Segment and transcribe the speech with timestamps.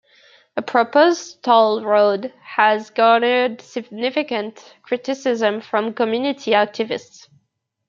[0.57, 7.27] A proposed toll road has garnered significant criticism from community activists.